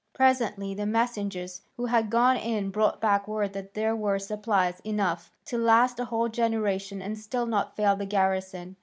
Presently 0.13 0.73
the 0.73 0.87
messengers 0.87 1.61
who 1.77 1.85
had 1.85 2.09
gone 2.09 2.35
in 2.35 2.71
brought 2.71 2.99
back 2.99 3.27
word 3.27 3.53
that 3.53 3.75
there 3.75 3.95
were 3.95 4.17
supplies 4.17 4.79
enough 4.79 5.31
to 5.45 5.59
last 5.59 5.99
a 5.99 6.05
whole 6.05 6.27
generation 6.27 7.03
and 7.03 7.15
still 7.15 7.45
not 7.45 7.75
fail 7.75 7.95
the 7.95 8.07
garrison. 8.07 8.77